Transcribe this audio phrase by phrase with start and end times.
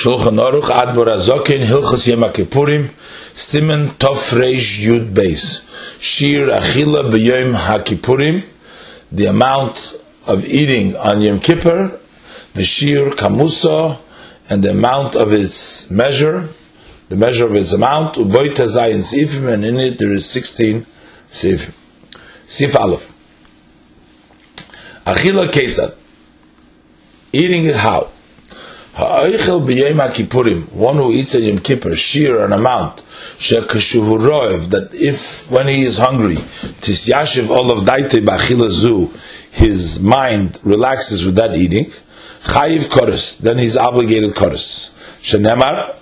[0.00, 2.84] Shulchan Aruch Admor Azokin Hilchos Yom Kippurim
[3.34, 5.62] Simen Tov Reish Yud Beis
[6.00, 8.42] Shir Achila B'Yom HaKippurim
[9.12, 12.00] the amount of eating on Yom Kippur
[12.54, 13.98] the Shir Kamusa
[14.48, 16.48] and the amount of its measure
[17.10, 20.86] the measure of its amount Uboy Tazayin Sifim and in it there is 16
[21.26, 21.74] Sifim
[22.46, 23.12] Sif Aleph.
[25.04, 25.94] Achila Ketzad.
[27.34, 28.10] Eating how
[28.94, 33.02] Ha'oichel b'yom HaKippurim, one who eats on Yom Kippur, shear an amount,
[33.38, 39.16] she'kashuhu roev, that if, when he is hungry, tisyashiv olav daite b'achila
[39.52, 41.84] his mind relaxes with that eating,
[42.44, 44.92] chayiv koros, then he's obligated koros.
[45.22, 45.94] Shenemar,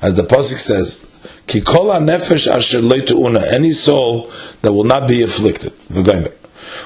[0.00, 1.04] as the Pasuk says,
[1.48, 2.78] ki kol nefesh asher
[3.14, 4.30] una, any soul
[4.62, 5.72] that will not be afflicted.
[5.88, 6.35] V'goymer.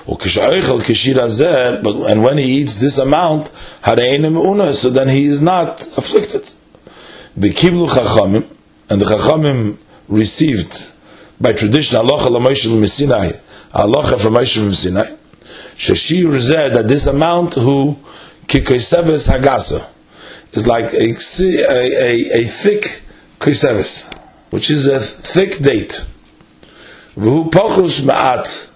[0.07, 6.49] And when he eats this amount, so then he is not afflicted.
[7.35, 9.77] And the Chachamim
[10.09, 10.93] received
[11.41, 13.30] by tradition Allah from Sinai,
[13.73, 15.16] Allah from Moshe Sinai,
[15.74, 17.96] Shashir Zeh, that this amount who
[18.46, 19.87] kikoiseves hagasa
[20.52, 21.15] is like a, a,
[22.05, 23.02] a, a thick
[23.39, 24.13] koiseves,
[24.51, 26.07] which is a thick date.
[27.17, 28.69] V'hu pochus ma'at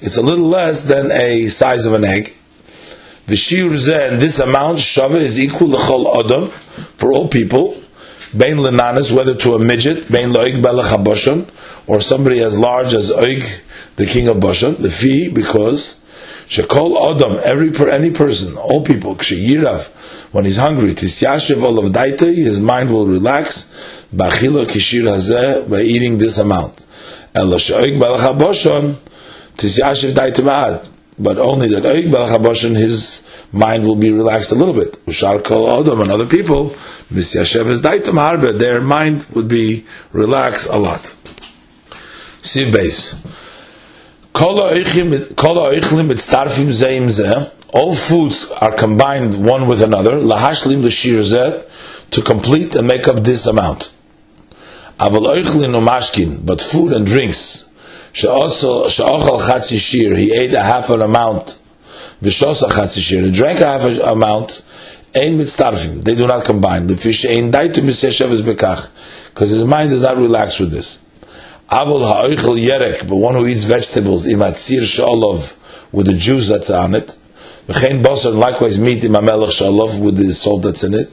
[0.00, 2.34] it's a little less than a size of an egg.
[3.26, 6.50] The and this amount shava is equal to chol adam
[6.96, 7.74] for all people.
[8.36, 11.50] Bein lenanis, whether to a midget, bein loig belach
[11.86, 13.60] or somebody as large as oig,
[13.96, 16.02] the king of Bashan, the fee, because
[16.46, 19.88] shekol adam, every any person, all people, kshiyirav,
[20.32, 26.18] when he's hungry, tisyashiv olav daite, his mind will relax, bachila kishir hazeh, by eating
[26.18, 26.86] this amount.
[29.62, 32.28] Elo sheoig belach but only that Oig Bal
[32.76, 35.04] his mind will be relaxed a little bit.
[35.06, 36.70] Ushar Kol Odom and other people,
[37.12, 41.14] Misyashev is Daitim Harbe, their mind would be relaxed a lot.
[42.40, 43.16] See base.
[47.70, 51.68] All foods are combined one with another, lahashlim l'shir
[52.10, 53.92] to complete and make up this amount.
[54.98, 57.67] But food and drinks
[58.18, 61.56] She'ochal chatzi shir, he ate a half an amount.
[62.20, 64.62] V'shosa chatzi shir, he drank a half an amount.
[65.14, 66.88] Ein mitztarfim, they do not combine.
[66.88, 68.90] The fish ein daitu miseshev bekach,
[69.28, 71.06] because his mind is not relaxed with this.
[71.70, 75.54] Avol ha'oichel yerek, but one who eats vegetables, imatzir shalov,
[75.92, 77.14] with the juice that's on it.
[77.68, 81.08] V'chein bosar, likewise meat imamelech shalov, with the salt that's in it.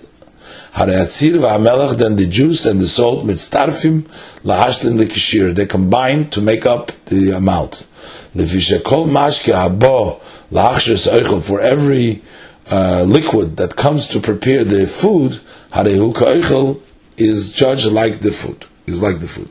[0.75, 4.03] Hareatzir v'hamelach, then the juice and the salt, mitztarfim
[4.43, 5.55] lahashlim lekishir.
[5.55, 7.87] They combine to make up the amount.
[8.35, 10.19] Lefishekol mashke habo
[10.51, 11.41] lahachshir oichel.
[11.41, 12.21] For every
[12.69, 15.39] uh, liquid that comes to prepare the food,
[15.71, 16.81] harehu oichel
[17.15, 18.65] is judged like the food.
[18.85, 19.49] Is like the food.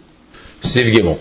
[0.61, 1.19] Siv Gimel.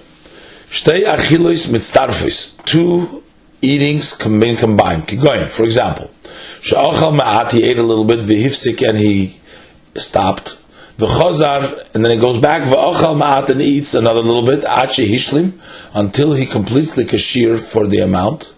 [0.67, 2.61] Shtei achilos mitztarfis.
[2.65, 3.23] Two
[3.61, 5.07] eatings can be combined.
[5.07, 5.21] Keep.
[5.47, 6.11] For example,
[6.59, 9.39] sha'achal ma'at, he ate a little bit, v'hifsik, and he
[9.95, 10.59] stopped.
[10.97, 15.53] V'chozar, and then he goes back, v'ochal ma'at, and eats another little bit, achi hishlim,
[15.95, 18.53] until he completes the kashir for the amount.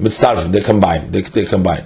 [0.00, 1.84] Mitzdarf, they combine, they, they combine.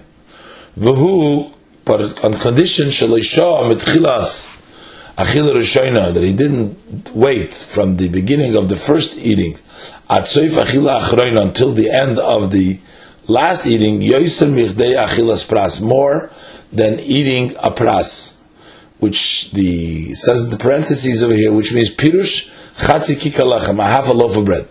[0.78, 1.52] V'hu,
[1.84, 4.56] but on condition, shaloisha mitchilas,
[5.18, 9.54] achil rishoina, that he didn't wait from the beginning of the first eating,
[10.08, 12.78] atzoif achila achroina, until the end of the
[13.26, 16.30] last eating, yoiser michdei achilas pras, more
[16.72, 18.39] than eating a pras
[19.00, 24.12] which the says the parentheses over here, which means pirush chatzi kikalachem, a half a
[24.12, 24.68] loaf of bread.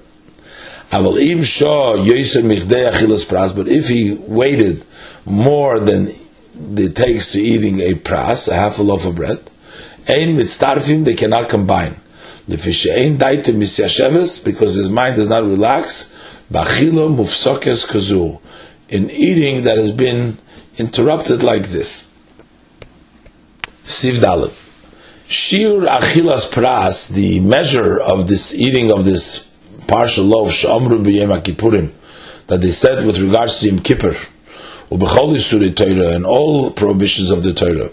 [0.92, 4.86] Aval im shah yoser michdei achilas pras, but if he waited
[5.26, 6.08] more than
[6.78, 9.38] it takes to eating a pras, a half a loaf of bread,
[10.08, 11.96] ein mitztarfim, they cannot combine.
[12.48, 16.16] The fish ain ein daite misyasheves, because his mind does not relax,
[16.52, 18.42] bachilo mufsokes kazul,
[18.90, 20.40] in eating that has been
[20.78, 22.09] interrupted like this.
[24.00, 24.54] Siv Dalet.
[25.28, 29.52] Shir Achilas Pras, the measure of this eating of this
[29.88, 31.92] partial loaf, Sh'amru B'yem HaKippurim,
[32.48, 34.16] that they said with regards to Yom Kippur,
[34.90, 37.92] Ubechol Yisuri Torah, and all prohibitions of the Torah.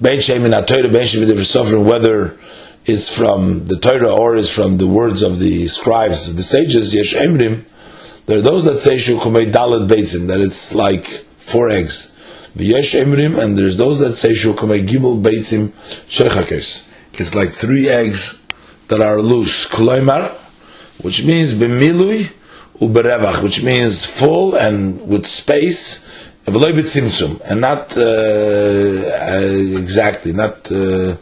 [0.00, 2.38] Ben Shem in Torah, Ben Shem in suffering, whether
[2.86, 6.94] it's from the Torah or is from the words of the scribes, of the sages,
[6.94, 7.64] Yesh Emrim,
[8.26, 11.06] there are those that say Shukumei Dalet Beitzim, that it's like
[11.36, 12.16] four eggs.
[12.56, 15.68] V'yesh emrim, and there's those that say shukamei gimel beitzim
[16.08, 16.86] shechakes.
[17.14, 18.42] It's like three eggs
[18.88, 19.68] that are loose.
[19.68, 20.32] Kulaimar,
[21.02, 22.32] which means b'milui
[22.78, 26.06] uberevach, which means full and with space
[26.46, 31.16] and not uh, uh, exactly, not uh,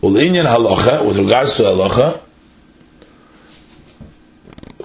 [0.00, 2.20] halacha, with regards to halacha,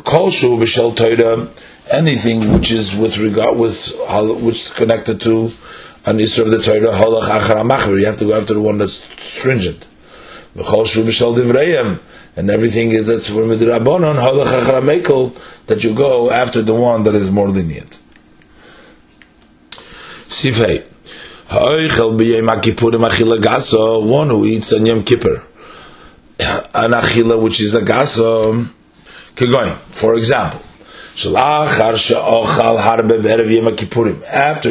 [0.03, 1.47] kol shu b'shel Torah,
[1.89, 3.93] anything which is with regard with
[4.41, 5.51] which is connected to
[6.05, 9.05] an isra of the Torah, halach achar You have to go after the one that's
[9.17, 9.87] stringent.
[10.55, 17.31] And everything that's for midrabanon halach achar that you go after the one that is
[17.31, 17.99] more lenient.
[20.25, 20.83] Sifei.
[21.47, 25.45] Ha'oichel b'yem HaKippurim achila gaso, one who eats on Yom Kippur.
[26.39, 28.67] An achila which is a gaso,
[29.35, 30.61] kegoin, for example,
[31.15, 31.29] After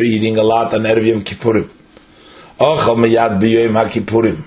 [0.03, 1.71] eating a lot on Erev Yom Kippurim.
[2.59, 4.43] Ochal miyad b'yom HaKippurim,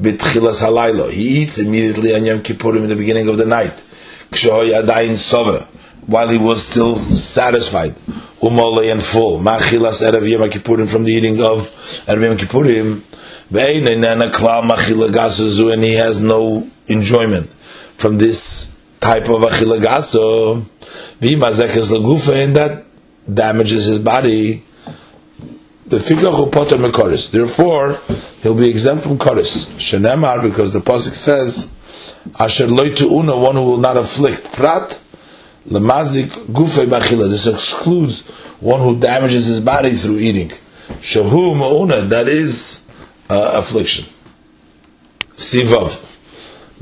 [0.00, 3.82] b'tchilas halaylo, he eats immediately on Yom Kippurim in the beginning of the night.
[4.30, 5.66] Kshoy adayin sova,
[6.06, 7.94] while he was still satisfied
[8.40, 9.40] umole and full.
[9.40, 11.68] Machilas erev Yom Kippurim from the eating of
[12.06, 13.02] erev Yom Kippurim.
[13.52, 13.58] And
[15.84, 17.52] he has no enjoyment
[17.96, 19.42] from this type of
[21.20, 22.34] achila gaso.
[22.34, 22.84] And that
[23.32, 24.64] damages his body.
[25.86, 27.30] The figure potter mekoris.
[27.30, 27.98] Therefore,
[28.42, 29.70] he'll be exempt from koris.
[29.72, 31.72] Shenemar, because the pasuk says,
[32.38, 34.52] "Asher loy una," one who will not afflict.
[34.52, 35.00] Prat
[35.68, 37.28] Lemazik gufay bachila.
[37.28, 38.20] This excludes
[38.60, 40.50] one who damages his body through eating.
[41.00, 42.90] Shahu ma'una, that is
[43.28, 44.06] uh, affliction.
[45.34, 46.09] Sivav.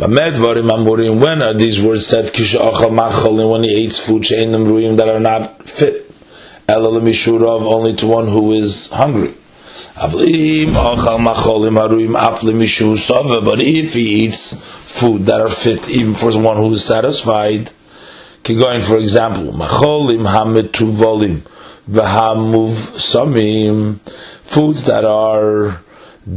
[0.01, 2.33] When are these words said?
[2.33, 6.09] Kisha when he eats food ruim that are not fit.
[6.69, 9.35] Elalamishurav only to one who is hungry.
[10.01, 10.15] But
[13.61, 14.53] if he eats
[14.85, 17.73] food that are fit even for one who is satisfied,
[18.45, 21.41] Kigoin, for example, macholim hametuvolim
[21.91, 23.99] v'hamuv samim,
[24.43, 25.83] foods that are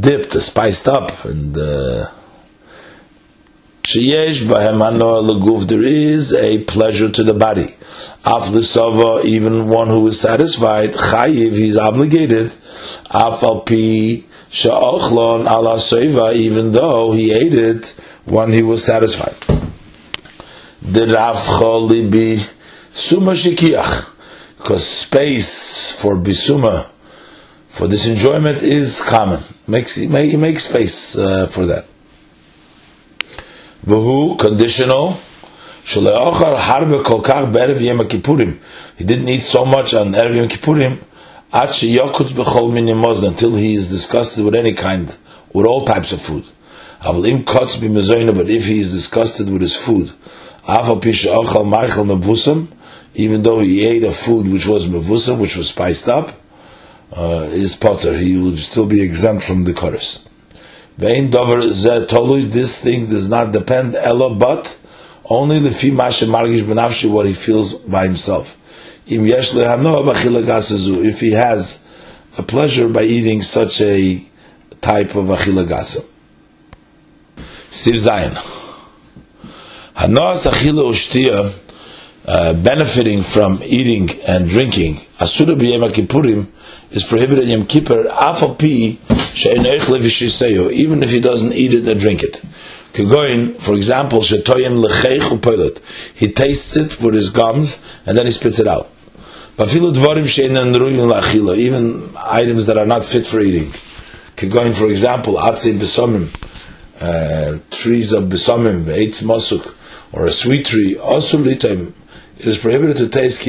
[0.00, 2.10] dipped, spiced up, and uh,
[3.82, 5.66] sheyesh bahem leguf.
[5.68, 7.74] There is a pleasure to the body.
[8.24, 12.52] Af l'sova, even one who is satisfied, chayiv, he's obligated.
[13.10, 17.94] Af pi sha'ochlon ala even though he ate it
[18.24, 19.34] when he was satisfied
[20.82, 21.06] the
[23.32, 24.08] Shikiach.
[24.56, 26.88] Because space for Bisuma,
[27.68, 29.40] for this enjoyment is common.
[29.66, 31.86] Makes, he makes space uh, for that.
[33.86, 35.16] Vuhu, conditional.
[35.84, 36.00] He
[39.04, 41.00] didn't eat so much on erev yom kippurim
[43.24, 45.16] until he is disgusted with any kind,
[45.52, 46.44] with all types of food.
[47.04, 50.12] But if he is disgusted with his food,
[53.14, 56.30] even though he ate a food which was mevusam, which was spiced up,
[57.16, 58.16] uh, is potter.
[58.16, 60.28] He would still be exempt from the chorus.
[61.02, 64.78] This thing does not depend ella, but
[65.24, 68.56] only lefi mashe margish benafshi what he feels by himself.
[69.06, 69.20] If
[71.20, 71.88] he has
[72.38, 74.24] a pleasure by eating such a
[74.80, 76.06] type of achilagasa.
[77.68, 78.34] Siv Zayin.
[79.96, 81.52] Hanas achila ushtia,
[82.26, 86.46] uh, benefiting from eating and drinking, asura b'yem kippurim,
[86.92, 88.06] is prohibited in Yom Kippur,
[89.34, 92.42] even if he doesn't eat it or drink it.
[93.60, 94.22] For example.
[94.22, 94.40] He
[96.32, 98.90] tastes it with his gums and then he spits it out.
[99.58, 99.94] Even
[102.16, 103.72] items that are not fit for eating.
[104.36, 106.28] For example, atzim
[107.00, 109.74] uh, trees of besomim, eitz mosuk,
[110.12, 111.64] or a sweet tree, also it
[112.38, 113.42] is prohibited to taste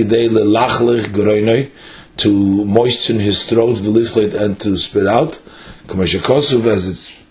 [2.18, 5.42] to moisten his throat, and to spit out,
[5.94, 7.24] kamashakosuf, as it's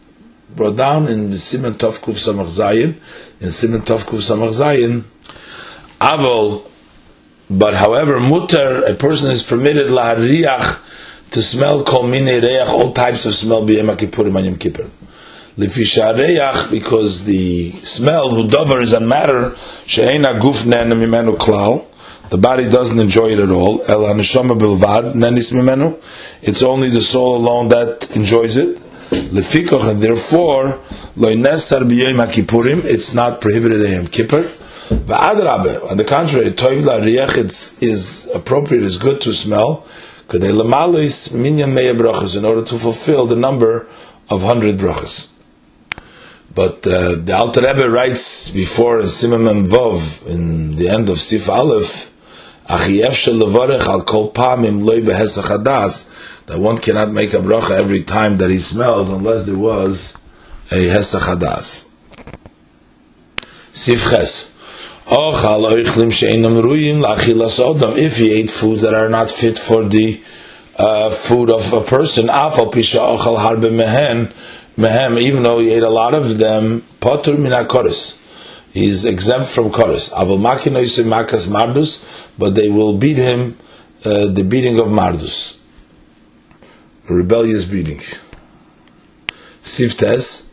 [0.54, 2.96] brought down in Simon Tovkuf Samach Zayin,
[3.40, 5.02] in Simon Tovkuf Samach Zayin,
[6.00, 6.64] Avol,
[7.50, 10.78] but however, mutar, a person is permitted la riach
[11.32, 14.90] to smell kol mine reach, all types of smell, b'yem HaKippurim and Kippur
[15.54, 19.54] because the smell hudavar is a matter
[19.86, 21.84] she'ena gufnen mimenu klal.
[22.32, 23.82] The body doesn't enjoy it at all.
[23.86, 26.02] El haneshama bilvad nenis mimenu.
[26.40, 28.78] It's only the soul alone that enjoys it.
[29.10, 30.80] Lefikoch, and therefore.
[31.14, 34.44] It's not prohibited in Kippur.
[34.44, 37.36] Va'adrabe, on the contrary, toiv la riach
[37.82, 39.84] is appropriate, is good to smell.
[40.32, 40.62] In order
[42.64, 43.86] to fulfill the number
[44.30, 45.28] of hundred brachas.
[46.54, 51.50] But uh, the Alter Rebbe writes before Simon and Vov in the end of Sif
[51.50, 52.08] Aleph,
[56.46, 60.16] that one cannot make a bracha every time that he smells unless there was
[60.70, 61.90] a hesach hadas.
[63.70, 64.50] Sifches.
[67.98, 70.20] If he ate food that are not fit for the
[70.78, 72.70] uh, food of a person, even
[75.42, 77.36] though he ate a lot of them, potur
[78.72, 80.10] He's exempt from koris.
[80.10, 83.58] makas mardus, but they will beat him
[84.04, 85.58] uh, the beating of mardus,
[87.08, 88.00] a rebellious beating.
[89.62, 90.52] Siftes,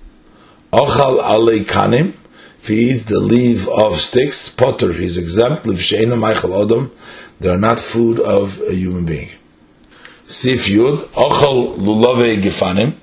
[0.72, 2.14] ochal alei kanim,
[2.62, 5.64] if he eats the leaf of sticks, potter, he's exempt.
[5.64, 6.92] Livsheina Michael Odom,
[7.40, 9.30] they are not food of a human being.
[10.24, 12.96] Sif Yud, Ochel Lulave Gifanim,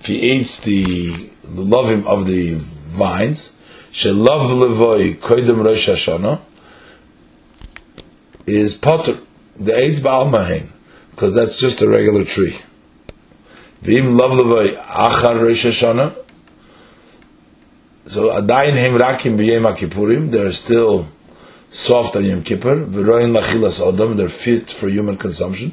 [0.00, 1.12] if he eats the
[1.46, 3.56] lulavim of the vines,
[3.94, 6.40] Shelav Levoi Koidem Rosh Hashanah,
[8.44, 9.18] is potter,
[9.56, 10.68] the AIDS Baal Mahin,
[11.12, 12.58] because that's just a regular tree.
[13.82, 16.12] Vim Lav Levoi Achar Rosh Hashanah,
[18.06, 20.32] so adayin him rakim b'yem kippurim.
[20.32, 21.06] They're still
[21.68, 22.84] soft on Yom Kippur.
[22.84, 24.16] V'roin lachilas odom.
[24.16, 25.70] They're fit for human consumption.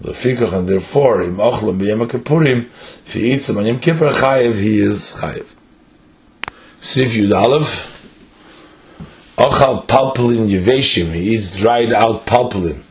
[0.00, 5.57] V'fikach and therefore im ochlam b'yem eats them on Yom Kippur chayiv, he is chayiv.
[6.80, 7.94] Sif Yud Aleph.
[9.36, 11.12] Ochal palpulin yeveshim.
[11.12, 12.82] He eats dried out palpulin.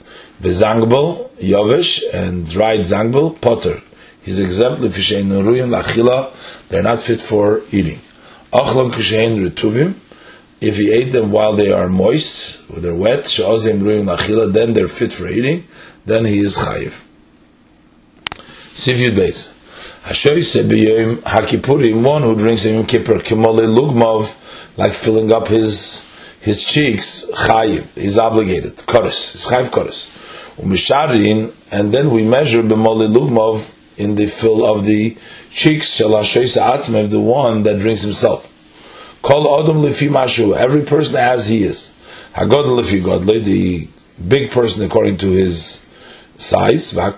[0.41, 3.82] V'zangbel yovesh and dried zangbel potter.
[4.22, 6.67] He's exempt l'fishein nuruyim lachila.
[6.67, 8.00] They're not fit for eating.
[8.51, 9.96] Achlon kishein retuvim.
[10.60, 14.74] If he ate them while they are moist, or they're wet, she'ozim ruim lachila, then
[14.74, 15.65] they're fit for eating,
[16.06, 17.03] then he is chayiv.
[18.75, 19.53] Sifyud beis.
[20.08, 24.38] Hashoyse b'yom hakipurim, one who drinks in Yom Kippur, kimole
[24.78, 26.10] like filling up his
[26.40, 30.16] his cheeks, chayiv, he's obligated, koros, he's chayiv koros.
[30.56, 35.18] Umisharin, and then we measure b'mole lugmov in the fill of the
[35.50, 38.50] cheeks shall atzmev, the one that drinks himself.
[39.22, 41.94] Call Adam lefi mashu, every person as he is.
[42.34, 43.90] Hagodl lefi godle, the
[44.26, 45.86] big person according to his
[46.38, 46.96] size.
[46.96, 47.18] And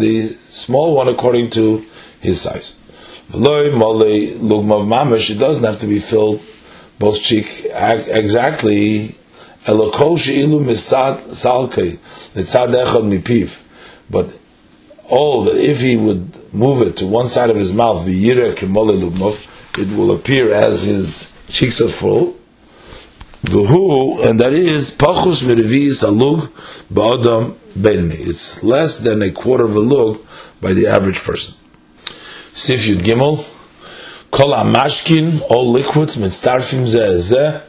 [0.00, 1.84] the small one according to
[2.20, 2.78] his size.
[3.30, 6.40] V'loi mole lugmav mamash, doesn't have to be filled
[7.00, 9.16] both cheek exactly.
[9.64, 11.98] Elokol salkei,
[12.34, 12.72] echad
[13.10, 13.60] mipiv.
[14.08, 14.30] But
[15.08, 20.10] all that if he would move it to one side of his mouth, it will
[20.14, 22.36] appear as his cheeks are full.
[23.44, 26.50] And that is pachus merivis alug
[26.92, 28.16] ba'adam benni.
[28.28, 30.20] It's less than a quarter of a lug
[30.60, 31.54] by the average person.
[32.52, 33.46] Sif Yud Gimel,
[34.32, 37.62] kol amashkin, all liquids mitzdarfim zeh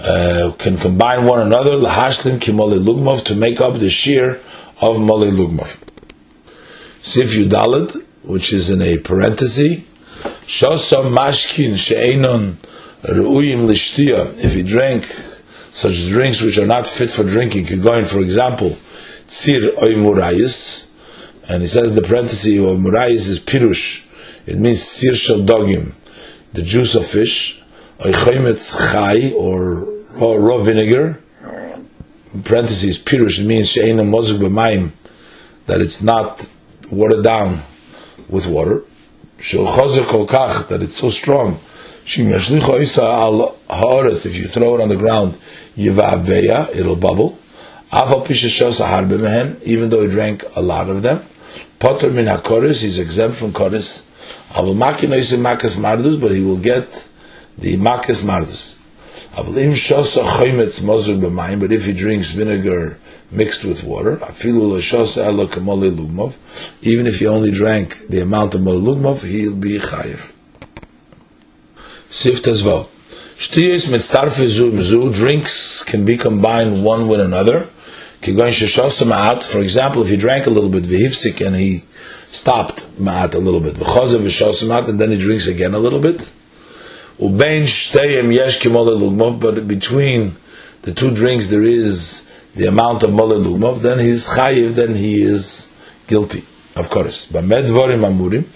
[0.00, 4.40] uh, can combine one another lahashlim kimole lugmov to make up the shear
[4.82, 5.82] of mole lugmov.
[7.00, 9.82] Sif Yudalad, which is in a parenthesis,
[10.42, 12.56] Shosam Mashkin She'enon
[13.02, 15.04] Ru'uyim Lishtia, if he drank
[15.70, 18.70] such drinks which are not fit for drinking, going, for example,
[19.28, 20.90] Tzir Oy Murayis,
[21.48, 24.07] and he says the parenthesis of Murayis is Pirush,
[24.48, 25.94] it means Tzir Shel Dogim,
[26.54, 27.62] the juice of fish,
[27.98, 31.20] Choymetz Chai, or raw, raw vinegar,
[32.44, 34.92] Parentheses Pirush, it means She'enon Mozuk B'mayim,
[35.66, 36.48] that it's not
[36.90, 37.60] watered down
[38.28, 38.84] with water.
[39.38, 41.60] That it's so strong.
[42.04, 42.28] If you
[44.46, 45.38] throw it on the ground,
[45.76, 47.38] it'll bubble.
[49.62, 51.24] Even though he drank a lot of them.
[51.78, 54.07] Potter min he's exempt from koris.
[54.54, 57.08] But he will get
[57.58, 58.78] the makis mardus.
[59.36, 62.98] But if he drinks vinegar
[63.30, 64.18] mixed with water,
[66.82, 70.32] even if he only drank the amount of molilugmov, he'll be chayiv.
[72.08, 72.88] Sift as well.
[75.12, 77.68] Drinks can be combined one with another.
[78.20, 81.84] For example, if he drank a little bit v'hifsik and he
[82.30, 86.32] stopped ma'at a little bit, and then he drinks again a little bit,
[87.18, 88.62] Ubein shteyem yesh
[89.40, 90.36] but between
[90.82, 95.22] the two drinks there is the amount of mole lugmov, then he's chayiv, then he
[95.22, 95.72] is
[96.06, 96.44] guilty,
[96.76, 97.26] of course.
[97.32, 98.46] Medvorim amurim,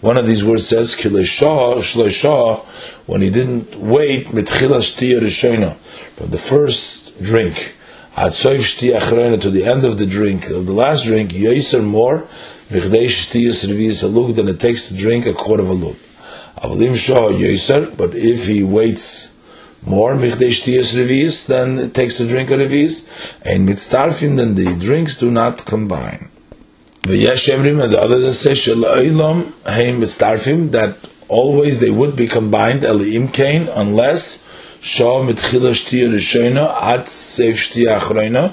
[0.00, 2.64] one of these words says kileshah shloishah
[3.06, 5.76] when he didn't wait mitchila shtiya rishoina
[6.16, 7.76] from the first drink
[8.14, 12.26] to the end of the drink of the last drink yoiser more
[12.70, 15.96] than it takes to drink a quarter of a lug.
[16.58, 17.30] Avalim Shah
[17.96, 19.32] but if he waits
[19.84, 23.06] more then it takes to drink a revis,
[23.44, 26.30] and mitzdarfim, then the drinks do not combine.
[27.02, 28.54] V'yesh emrim, and the others say,
[30.68, 30.96] that
[31.28, 34.41] always they would be combined, eliim kain, unless
[34.82, 38.52] shaw mitchila shtia rishoina, at seif shtia achroina,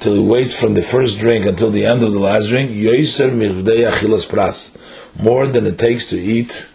[0.00, 3.30] till he waits from the first drink until the end of the last drink, yoiser
[3.30, 4.76] mirdei achilas pras,
[5.22, 6.68] more than it takes to eat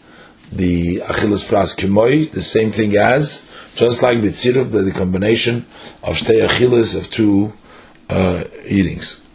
[0.53, 5.65] the achilas pras kimoy, the same thing as, just like bitziruf, the combination
[6.03, 7.51] of shtei achilas of two
[8.10, 9.25] uh, eatings.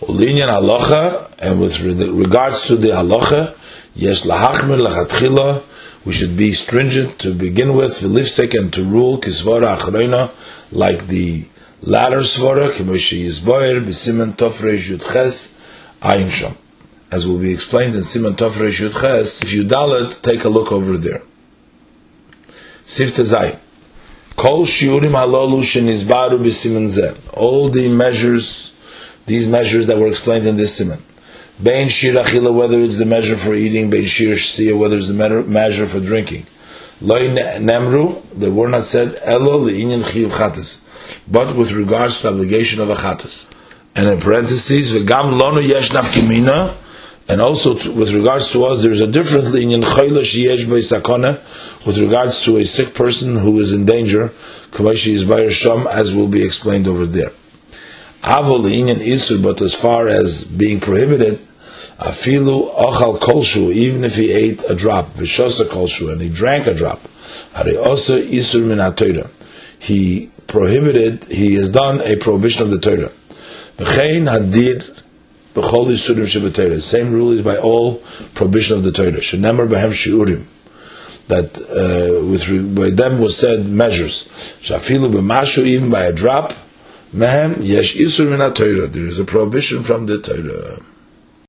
[0.00, 3.54] Ulinyan halacha, and with regards to the halacha,
[3.94, 5.62] yes lahachmir lachatchila,
[6.04, 10.30] we should be stringent to begin with, v'lifsek, and to rule kisvara achreina,
[10.72, 11.46] like the
[11.82, 15.58] latter svara, k'moshe yizboyer, b'simen tofreish yudches,
[16.00, 16.56] ayin shom.
[17.10, 20.98] As will be explained in Siman Tofresh Yudches, if you dalit, take a look over
[20.98, 21.22] there.
[22.82, 23.58] Sifte Zay.
[24.36, 27.16] Kol shiurim halolu shenizbaru b'simen zeh.
[27.34, 28.74] All the measures,
[29.24, 31.00] these measures that were explained in this siman.
[31.60, 35.42] Bein shir achila, whether it's the measure for eating, bein shir shtiya, whether it's the
[35.42, 36.46] measure for drinking.
[37.00, 40.80] Loi nemru, they were not said, elo li'inyan chiyuv chatas,
[41.26, 43.48] but with regards to obligation of a chatas.
[43.96, 46.76] And in parentheses, v'gam lonu yesh nafkimina,
[47.28, 51.40] and also to, with regards to us, there's a difference in sakana
[51.84, 54.28] with regards to a sick person who is in danger,
[54.70, 57.32] kameshi is by sham, as will be explained over there.
[58.22, 61.38] Avol in isur, but as far as being prohibited,
[61.98, 66.74] afilu achal kolshu, even if he ate a drop, vishosa kolshu, and he drank a
[66.74, 67.00] drop,
[67.56, 68.80] also isur min
[69.78, 73.10] He prohibited, he has done a prohibition of the Torah.
[73.78, 74.94] hadir
[76.82, 77.96] same rule is by all
[78.34, 79.12] prohibition of the Torah.
[79.12, 80.46] Shenemar b'hem shiurim.
[81.28, 84.28] That uh, with by them was said measures.
[84.60, 86.54] Shafilu b'mashu even by a drop.
[87.12, 88.38] Mehem yesh isur min.
[88.92, 90.80] There is a prohibition from the Torah.